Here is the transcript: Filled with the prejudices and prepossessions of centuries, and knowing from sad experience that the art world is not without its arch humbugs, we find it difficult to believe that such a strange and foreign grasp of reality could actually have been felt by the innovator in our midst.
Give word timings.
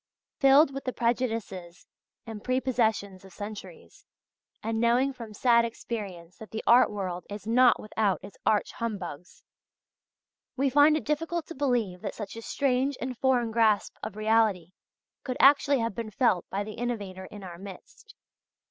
Filled 0.39 0.73
with 0.73 0.85
the 0.85 0.93
prejudices 0.93 1.85
and 2.25 2.43
prepossessions 2.43 3.23
of 3.23 3.31
centuries, 3.31 4.03
and 4.63 4.81
knowing 4.81 5.13
from 5.13 5.31
sad 5.31 5.63
experience 5.63 6.37
that 6.37 6.49
the 6.49 6.63
art 6.65 6.89
world 6.89 7.23
is 7.29 7.45
not 7.45 7.79
without 7.79 8.19
its 8.23 8.35
arch 8.43 8.71
humbugs, 8.71 9.43
we 10.57 10.71
find 10.71 10.97
it 10.97 11.03
difficult 11.05 11.45
to 11.49 11.53
believe 11.53 12.01
that 12.01 12.15
such 12.15 12.35
a 12.35 12.41
strange 12.41 12.97
and 12.99 13.15
foreign 13.19 13.51
grasp 13.51 13.95
of 14.01 14.15
reality 14.15 14.71
could 15.23 15.37
actually 15.39 15.77
have 15.77 15.93
been 15.93 16.09
felt 16.09 16.49
by 16.49 16.63
the 16.63 16.73
innovator 16.73 17.25
in 17.25 17.43
our 17.43 17.59
midst. 17.59 18.15